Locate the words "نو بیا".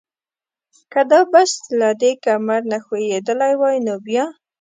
3.85-4.25